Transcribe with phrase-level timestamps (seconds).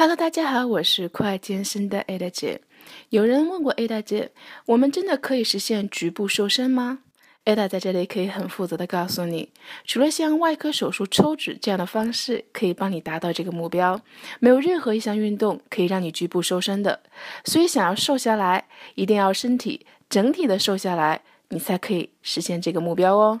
[0.00, 2.60] Hello，大家好，我是快健身的 Ada 姐。
[3.08, 4.30] 有人问过 Ada 姐，
[4.66, 7.00] 我们真的可以实现局部瘦身吗
[7.44, 9.50] ？Ada 在这里可以很负责的告诉你，
[9.84, 14.00] 除了像外科手术抽脂这样的方式可以帮你达到这个目标，
[14.38, 17.00] 没有任何一项运动可以让你局部瘦身的。
[17.44, 23.40] 所以想要瘦下来，一定要身体整体的瘦下来，你才可以实现这个目标哦。